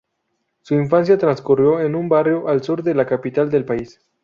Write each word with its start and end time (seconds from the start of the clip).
Su 0.63 0.73
infancia 0.73 1.15
transcurrió 1.19 1.79
en 1.79 1.93
un 1.93 2.09
barrio 2.09 2.47
al 2.47 2.63
sur 2.63 2.81
de 2.81 2.95
la 2.95 3.05
capital 3.05 3.51
del 3.51 3.65
país. 3.65 3.99